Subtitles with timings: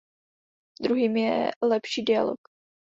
[0.81, 2.37] Druhým je lepší dialog.